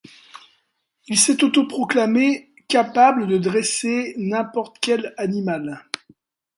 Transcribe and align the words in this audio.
Il 1.05 1.19
s'est 1.19 1.43
auto-proclamé 1.43 2.55
capable 2.67 3.27
de 3.27 3.37
dresser 3.37 4.15
n'importe 4.17 4.77
quel 4.81 5.13
animal. 5.17 5.85